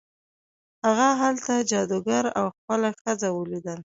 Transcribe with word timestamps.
هغه 0.85 1.07
هلته 1.21 1.53
جادوګر 1.71 2.25
او 2.39 2.45
خپله 2.55 2.89
ښځه 2.99 3.27
ولیدل. 3.31 3.79